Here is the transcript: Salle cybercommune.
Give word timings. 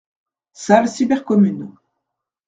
Salle 0.53 0.87
cybercommune. 0.87 1.75